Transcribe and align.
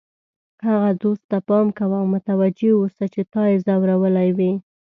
هغه 0.67 0.89
دوست 1.01 1.23
ته 1.29 1.37
پام 1.47 1.67
کوه 1.77 1.95
او 2.01 2.05
متوجه 2.13 2.71
اوسه 2.77 3.05
چې 3.13 3.21
تا 3.33 3.41
یې 3.49 3.57
ځورولی 3.65 4.29
وي. 4.37 4.51